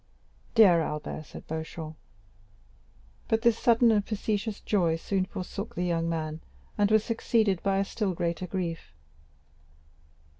"Dear 0.55 0.81
Albert," 0.81 1.25
said 1.27 1.45
Beauchamp. 1.45 1.95
But 3.27 3.43
this 3.43 3.59
sudden 3.59 3.91
and 3.91 4.03
factitious 4.03 4.59
joy 4.59 4.95
soon 4.95 5.25
forsook 5.25 5.75
the 5.75 5.83
young 5.83 6.09
man, 6.09 6.41
and 6.75 6.89
was 6.89 7.03
succeeded 7.03 7.61
by 7.61 7.77
a 7.77 7.85
still 7.85 8.15
greater 8.15 8.47
grief. 8.47 8.95